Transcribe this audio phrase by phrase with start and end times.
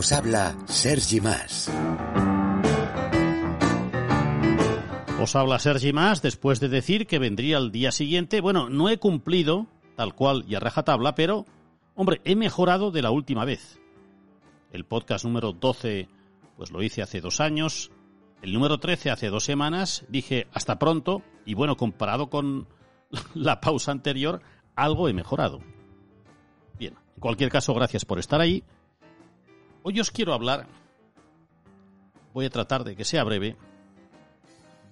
[0.00, 1.70] Os habla Sergi Más.
[5.20, 8.40] Os habla Sergi Más después de decir que vendría el día siguiente.
[8.40, 11.44] Bueno, no he cumplido tal cual y a rajatabla, pero,
[11.96, 13.78] hombre, he mejorado de la última vez.
[14.72, 16.08] El podcast número 12,
[16.56, 17.90] pues lo hice hace dos años.
[18.40, 20.06] El número 13 hace dos semanas.
[20.08, 21.20] Dije hasta pronto.
[21.44, 22.68] Y bueno, comparado con
[23.34, 24.40] la pausa anterior,
[24.76, 25.60] algo he mejorado.
[26.78, 28.64] Bien, en cualquier caso, gracias por estar ahí.
[29.82, 30.66] Hoy os quiero hablar,
[32.34, 33.56] voy a tratar de que sea breve,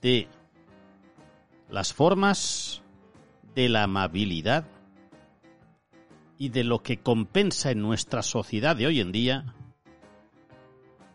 [0.00, 0.28] de
[1.68, 2.82] las formas
[3.54, 4.66] de la amabilidad
[6.38, 9.54] y de lo que compensa en nuestra sociedad de hoy en día,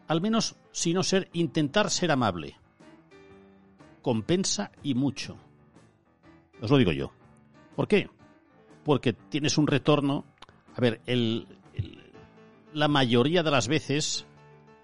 [0.08, 2.56] al menos si no ser, intentar ser amable.
[4.04, 5.38] Compensa y mucho.
[6.62, 7.12] Os lo digo yo.
[7.76, 8.08] ¿Por qué?
[8.84, 10.26] Porque tienes un retorno.
[10.76, 11.48] A ver, el,
[12.74, 14.26] la mayoría de las veces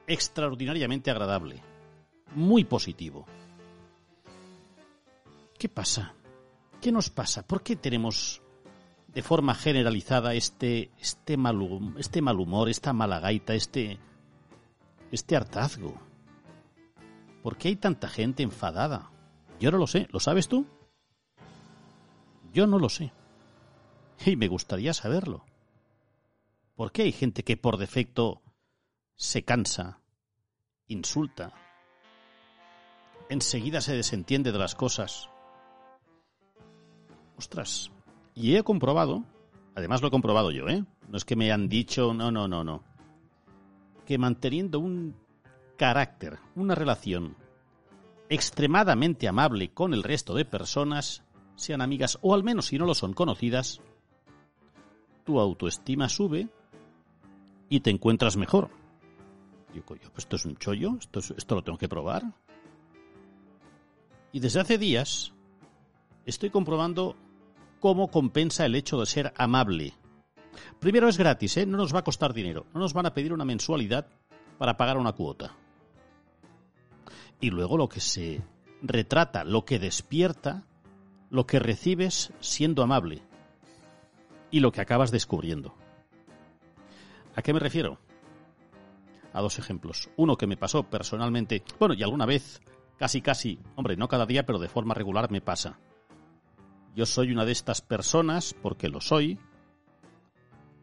[0.07, 1.61] extraordinariamente agradable.
[2.35, 3.25] Muy positivo.
[5.57, 6.13] ¿Qué pasa?
[6.81, 7.45] ¿Qué nos pasa?
[7.45, 8.41] ¿Por qué tenemos
[9.07, 11.59] de forma generalizada este, este, mal,
[11.97, 13.97] este mal humor, esta mala gaita, este,
[15.11, 15.95] este hartazgo?
[17.43, 19.11] ¿Por qué hay tanta gente enfadada?
[19.59, 20.08] Yo no lo sé.
[20.11, 20.65] ¿Lo sabes tú?
[22.53, 23.11] Yo no lo sé.
[24.25, 25.45] Y me gustaría saberlo.
[26.79, 28.41] ¿Por qué hay gente que por defecto
[29.17, 29.99] se cansa,
[30.87, 31.51] insulta,
[33.27, 35.29] enseguida se desentiende de las cosas?
[37.35, 37.91] Ostras,
[38.33, 39.25] y he comprobado,
[39.75, 40.85] además lo he comprobado yo, ¿eh?
[41.09, 42.85] No es que me han dicho, no, no, no, no.
[44.05, 45.17] Que manteniendo un
[45.75, 47.35] carácter, una relación
[48.29, 51.25] extremadamente amable con el resto de personas,
[51.57, 53.81] sean amigas o al menos si no lo son conocidas,
[55.25, 56.47] tu autoestima sube
[57.69, 58.69] y te encuentras mejor.
[59.73, 62.23] Digo, pues esto es un chollo, esto, es, esto lo tengo que probar.
[64.31, 65.33] Y desde hace días
[66.25, 67.15] estoy comprobando
[67.79, 69.93] cómo compensa el hecho de ser amable.
[70.79, 71.65] Primero es gratis, ¿eh?
[71.65, 74.08] no nos va a costar dinero, no nos van a pedir una mensualidad
[74.58, 75.55] para pagar una cuota.
[77.39, 78.41] Y luego lo que se
[78.81, 80.63] retrata, lo que despierta,
[81.29, 83.21] lo que recibes siendo amable
[84.52, 85.75] y lo que acabas descubriendo.
[87.39, 87.98] ¿A qué me refiero?
[89.32, 90.10] A dos ejemplos.
[90.17, 92.60] Uno que me pasó personalmente, bueno, y alguna vez,
[92.98, 95.80] casi casi, hombre, no cada día, pero de forma regular me pasa.
[96.98, 99.39] Yo soy una de estas personas, porque lo soy,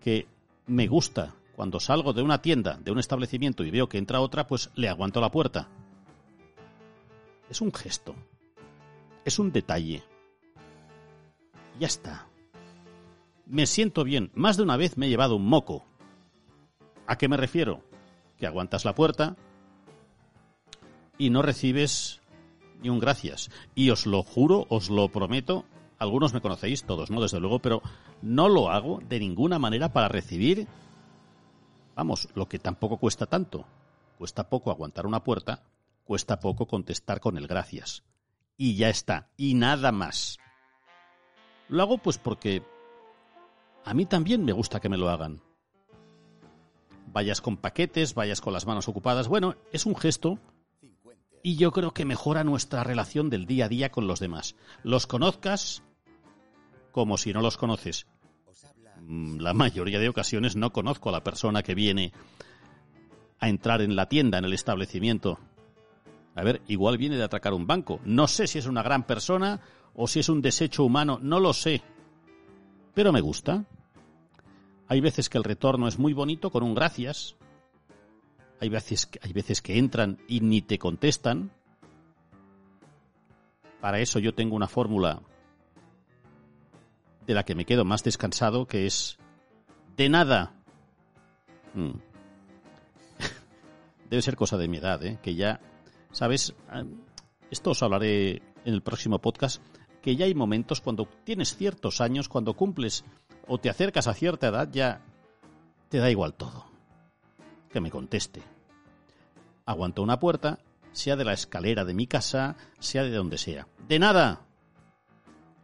[0.00, 0.28] que
[0.66, 4.46] me gusta cuando salgo de una tienda, de un establecimiento y veo que entra otra,
[4.46, 5.68] pues le aguanto la puerta.
[7.50, 8.14] Es un gesto.
[9.26, 10.04] Es un detalle.
[11.78, 12.28] Ya está.
[13.44, 14.30] Me siento bien.
[14.32, 15.84] Más de una vez me he llevado un moco.
[17.06, 17.82] ¿A qué me refiero?
[18.38, 19.36] Que aguantas la puerta
[21.18, 22.20] y no recibes
[22.80, 23.50] ni un gracias.
[23.74, 25.64] Y os lo juro, os lo prometo,
[25.98, 27.82] algunos me conocéis, todos no, desde luego, pero
[28.22, 30.66] no lo hago de ninguna manera para recibir,
[31.94, 33.66] vamos, lo que tampoco cuesta tanto.
[34.18, 35.62] Cuesta poco aguantar una puerta,
[36.04, 38.02] cuesta poco contestar con el gracias.
[38.56, 40.38] Y ya está, y nada más.
[41.68, 42.62] Lo hago pues porque
[43.84, 45.42] a mí también me gusta que me lo hagan.
[47.16, 50.38] Vayas con paquetes, vayas con las manos ocupadas, bueno, es un gesto
[51.42, 54.54] y yo creo que mejora nuestra relación del día a día con los demás.
[54.82, 55.82] Los conozcas
[56.92, 58.06] como si no los conoces.
[59.00, 62.12] Mm, la mayoría de ocasiones no conozco a la persona que viene
[63.38, 65.38] a entrar en la tienda, en el establecimiento.
[66.34, 67.98] A ver, igual viene de atracar un banco.
[68.04, 69.62] No sé si es una gran persona
[69.94, 71.80] o si es un desecho humano, no lo sé.
[72.92, 73.64] Pero me gusta.
[74.88, 77.36] Hay veces que el retorno es muy bonito con un gracias.
[78.60, 81.50] Hay veces, hay veces que entran y ni te contestan.
[83.80, 85.20] Para eso yo tengo una fórmula
[87.26, 89.18] de la que me quedo más descansado, que es
[89.96, 90.54] de nada.
[91.74, 91.90] Mm.
[94.10, 95.18] Debe ser cosa de mi edad, ¿eh?
[95.22, 95.60] Que ya,
[96.12, 96.54] ¿sabes?
[96.68, 96.84] Ah,
[97.50, 99.60] Esto os hablaré en el próximo podcast,
[100.00, 103.04] que ya hay momentos cuando tienes ciertos años, cuando cumples
[103.46, 105.00] o te acercas a cierta edad, ya
[105.88, 106.66] te da igual todo.
[107.70, 108.42] Que me conteste.
[109.64, 110.58] Aguanto una puerta,
[110.92, 113.66] sea de la escalera de mi casa, sea de donde sea.
[113.86, 114.42] ¡De nada!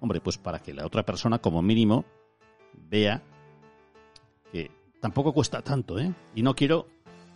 [0.01, 2.05] Hombre, pues para que la otra persona, como mínimo,
[2.91, 3.23] vea
[4.51, 4.71] que
[5.01, 6.13] tampoco cuesta tanto, ¿eh?
[6.35, 6.89] Y no quiero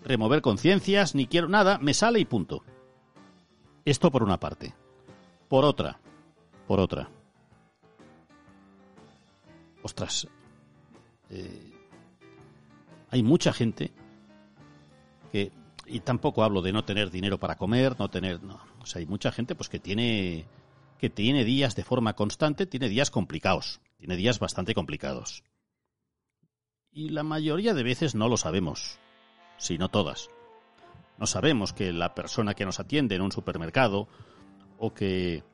[0.02, 2.62] remover conciencias, ni quiero nada, me sale y punto.
[3.84, 4.74] Esto por una parte.
[5.48, 6.00] Por otra,
[6.66, 7.08] por otra.
[9.82, 10.26] Ostras,
[11.30, 11.72] eh,
[13.10, 13.92] hay mucha gente
[15.32, 15.52] que,
[15.86, 19.06] y tampoco hablo de no tener dinero para comer, no tener, no, o sea, hay
[19.06, 20.46] mucha gente pues que tiene,
[20.98, 25.44] que tiene días de forma constante, tiene días complicados, tiene días bastante complicados.
[26.92, 28.98] Y la mayoría de veces no lo sabemos,
[29.58, 30.30] si no todas.
[31.18, 34.08] No sabemos que la persona que nos atiende en un supermercado
[34.78, 35.44] o que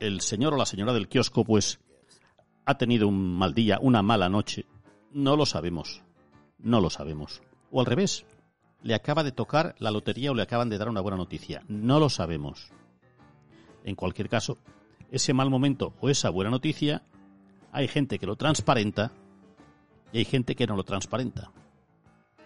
[0.00, 1.80] el señor o la señora del kiosco pues
[2.66, 4.66] ha tenido un mal día, una mala noche.
[5.12, 6.02] No lo sabemos.
[6.58, 7.40] No lo sabemos.
[7.70, 8.26] O al revés,
[8.82, 11.62] le acaba de tocar la lotería o le acaban de dar una buena noticia.
[11.68, 12.72] No lo sabemos.
[13.84, 14.58] En cualquier caso,
[15.12, 17.02] ese mal momento o esa buena noticia,
[17.72, 19.12] hay gente que lo transparenta
[20.12, 21.52] y hay gente que no lo transparenta.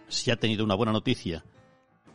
[0.08, 1.44] Si ha tenido una buena noticia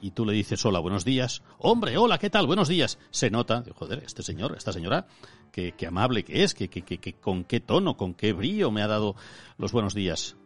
[0.05, 2.45] y tú le dices hola, buenos días, hombre, hola, ¿qué tal?
[2.45, 2.99] Buenos días.
[3.09, 5.07] Se nota, joder, este señor, esta señora,
[5.51, 8.83] qué, qué amable que es, que, que, que, con qué tono, con qué brío me
[8.83, 9.15] ha dado
[9.57, 10.37] los buenos días.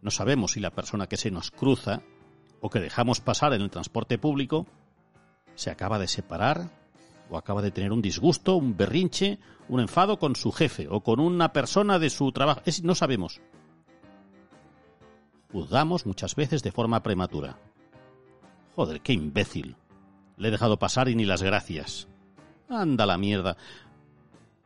[0.00, 2.00] No sabemos si la persona que se nos cruza
[2.62, 4.66] o que dejamos pasar en el transporte público
[5.54, 6.70] se acaba de separar
[7.28, 9.38] o acaba de tener un disgusto, un berrinche,
[9.68, 12.62] un enfado con su jefe o con una persona de su trabajo.
[12.64, 13.42] Es, no sabemos.
[15.52, 17.58] Juzgamos muchas veces de forma prematura.
[18.78, 19.74] Joder, qué imbécil.
[20.36, 22.06] Le he dejado pasar y ni las gracias.
[22.68, 23.56] Anda la mierda.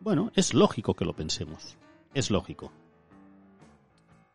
[0.01, 1.79] Bueno, es lógico que lo pensemos.
[2.13, 2.71] Es lógico.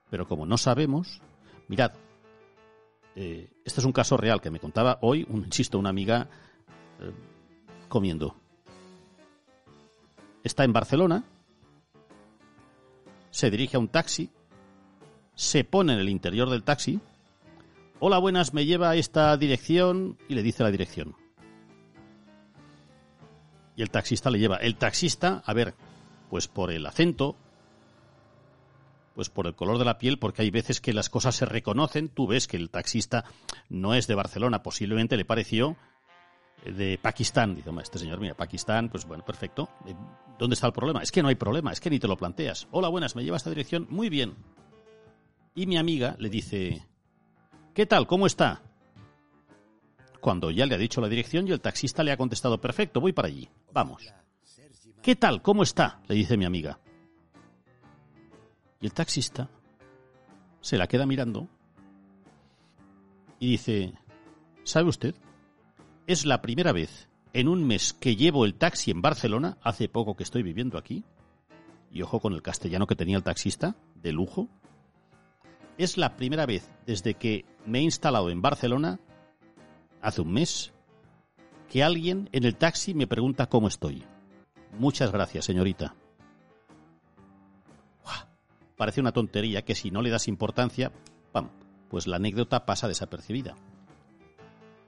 [0.10, 1.22] Pero como no sabemos,
[1.68, 1.92] mirad,
[3.16, 6.28] eh, este es un caso real que me contaba hoy, un, insisto, una amiga
[7.00, 7.12] eh,
[7.88, 8.36] comiendo.
[10.44, 11.24] Está en Barcelona,
[13.30, 14.32] se dirige a un taxi,
[15.36, 17.00] se pone en el interior del taxi,
[18.00, 21.16] hola buenas, me lleva a esta dirección y le dice la dirección.
[23.76, 24.58] Y el taxista le lleva.
[24.58, 25.76] El taxista, a ver,
[26.30, 27.36] pues por el acento,
[29.14, 32.10] pues por el color de la piel, porque hay veces que las cosas se reconocen.
[32.10, 33.26] Tú ves que el taxista
[33.70, 35.78] no es de Barcelona, posiblemente le pareció
[36.66, 37.56] de Pakistán.
[37.56, 39.70] Dice, este señor, mira, Pakistán, pues bueno, perfecto.
[40.40, 41.02] ¿Dónde está el problema?
[41.02, 42.68] Es que no hay problema, es que ni te lo planteas.
[42.72, 43.88] Hola, buenas, me lleva a esta dirección.
[43.90, 44.36] Muy bien.
[45.56, 46.86] Y mi amiga le dice,
[47.78, 48.08] ¿qué tal?
[48.08, 48.64] ¿Cómo está?
[50.20, 53.14] Cuando ya le ha dicho la dirección y el taxista le ha contestado, perfecto, voy
[53.14, 53.48] para allí.
[53.72, 54.02] Vamos.
[55.04, 55.44] ¿Qué tal?
[55.44, 56.02] ¿Cómo está?
[56.08, 56.80] le dice mi amiga.
[58.82, 59.48] Y el taxista
[60.60, 61.48] se la queda mirando
[63.38, 63.94] y dice,
[64.64, 65.14] ¿sabe usted?
[66.08, 70.16] Es la primera vez en un mes que llevo el taxi en Barcelona, hace poco
[70.16, 71.04] que estoy viviendo aquí,
[71.92, 74.50] y ojo con el castellano que tenía el taxista, de lujo,
[75.78, 79.00] es la primera vez desde que me he instalado en Barcelona,
[80.02, 80.74] hace un mes,
[81.70, 84.04] que alguien en el taxi me pregunta cómo estoy.
[84.78, 85.96] Muchas gracias, señorita.
[88.78, 90.92] Parece una tontería que si no le das importancia,
[91.32, 91.50] ¡pam!
[91.90, 93.56] pues la anécdota pasa desapercibida.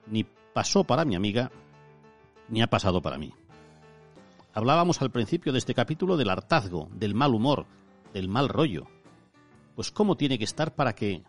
[0.06, 1.52] Ni pasó para mi amiga,
[2.50, 3.34] ni ha pasado para mí.
[4.54, 7.66] Hablábamos al principio de este capítulo del hartazgo, del mal humor,
[8.14, 8.88] del mal rollo.
[9.80, 11.24] Pues cómo tiene que estar para que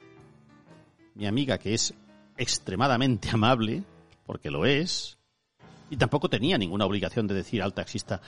[1.15, 1.95] mi amiga, que es
[2.37, 3.85] extremadamente amable,
[4.27, 5.19] porque lo es,
[5.89, 8.21] y tampoco tenía ninguna obligación de decir al taxista,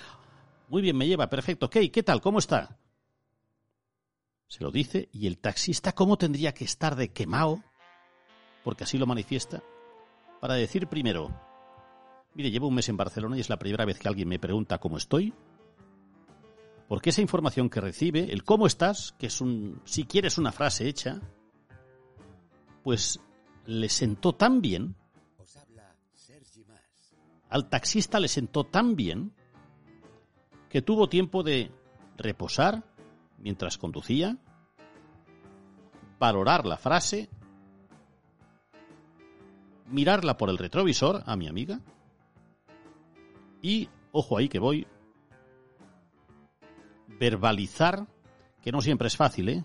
[0.68, 1.90] muy bien, me lleva, perfecto, ¿qué?
[1.90, 2.20] ¿Qué tal?
[2.20, 2.78] ¿Cómo está?
[4.46, 7.60] Se lo dice, y el taxista, ¿cómo tendría que estar de quemado?
[8.62, 9.60] Porque así lo manifiesta,
[10.40, 11.36] para decir primero,
[12.34, 14.78] mire, llevo un mes en Barcelona y es la primera vez que alguien me pregunta
[14.78, 15.34] cómo estoy.
[16.92, 20.86] Porque esa información que recibe, el cómo estás, que es un, si quieres una frase
[20.86, 21.22] hecha,
[22.82, 23.18] pues
[23.64, 24.94] le sentó tan bien,
[27.48, 29.32] al taxista le sentó tan bien,
[30.68, 31.72] que tuvo tiempo de
[32.18, 32.84] reposar
[33.38, 34.36] mientras conducía,
[36.18, 37.30] valorar la frase,
[39.86, 41.80] mirarla por el retrovisor a mi amiga
[43.62, 44.86] y, ojo ahí que voy,
[47.18, 48.06] verbalizar,
[48.62, 49.64] que no siempre es fácil, ¿eh?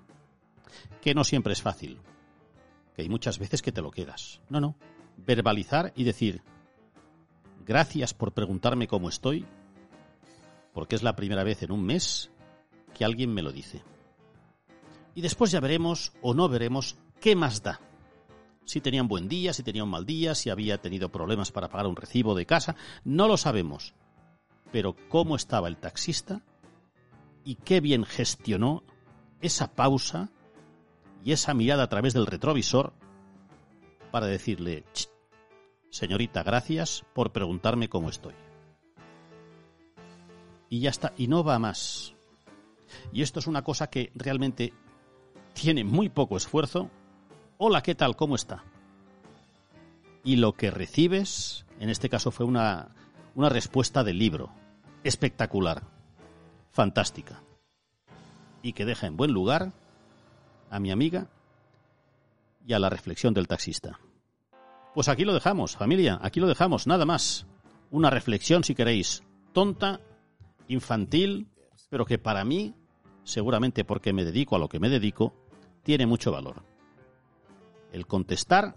[1.02, 2.00] Que no siempre es fácil.
[2.96, 4.42] Que hay muchas veces que te lo quedas.
[4.50, 4.76] No, no.
[5.18, 6.42] Verbalizar y decir,
[7.66, 9.46] gracias por preguntarme cómo estoy,
[10.74, 12.32] porque es la primera vez en un mes
[12.94, 13.84] que alguien me lo dice.
[15.16, 17.80] Y después ya veremos o no veremos qué más da.
[18.66, 21.70] Si tenía un buen día, si tenía un mal día, si había tenido problemas para
[21.70, 23.94] pagar un recibo de casa, no lo sabemos.
[24.72, 26.42] Pero cómo estaba el taxista
[27.48, 28.84] y qué bien gestionó
[29.40, 30.30] esa pausa
[31.24, 32.92] y esa mirada a través del retrovisor
[34.12, 34.84] para decirle,
[35.90, 38.34] señorita, gracias por preguntarme cómo estoy.
[40.68, 42.16] Y ya está, y no va más.
[43.14, 44.74] Y esto es una cosa que realmente
[45.54, 46.90] tiene muy poco esfuerzo.
[47.58, 48.18] Hola, ¿qué tal?
[48.18, 48.66] ¿Cómo está?
[50.26, 52.90] Y lo que recibes, en este caso fue una,
[53.36, 54.50] una respuesta del libro.
[55.06, 55.97] Espectacular.
[56.72, 57.42] Fantástica.
[58.62, 59.72] Y que deja en buen lugar
[60.70, 61.28] a mi amiga
[62.66, 64.00] y a la reflexión del taxista.
[64.94, 67.46] Pues aquí lo dejamos, familia, aquí lo dejamos, nada más.
[67.92, 70.02] Una reflexión, si queréis, tonta,
[70.68, 71.48] infantil,
[71.90, 72.74] pero que para mí,
[73.24, 75.34] seguramente porque me dedico a lo que me dedico,
[75.84, 76.64] tiene mucho valor.
[77.94, 78.76] El contestar,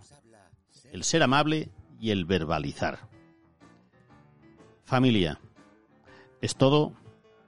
[0.92, 3.08] el ser amable y el verbalizar.
[4.84, 5.40] Familia,
[6.40, 6.92] es todo.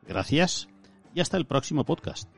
[0.02, 0.68] Gracias
[1.14, 2.31] y hasta el próximo podcast.